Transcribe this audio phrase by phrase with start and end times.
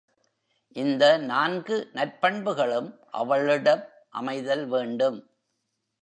[0.75, 2.89] இந்த நான்கு நற்பண்புகளும்
[3.11, 3.83] அவளிடம்
[4.09, 5.19] அமைதல் வேண்டும்.